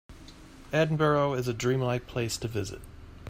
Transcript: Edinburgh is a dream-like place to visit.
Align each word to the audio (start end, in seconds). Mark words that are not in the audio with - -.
Edinburgh 0.73 1.33
is 1.35 1.47
a 1.47 1.53
dream-like 1.53 2.07
place 2.07 2.35
to 2.37 2.47
visit. 2.47 2.81